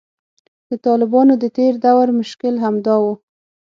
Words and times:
د 0.69 0.71
طالبانو 0.85 1.33
د 1.43 1.45
تیر 1.57 1.73
دور 1.85 2.07
مشکل 2.19 2.53
همدا 2.63 2.95
و 3.01 3.05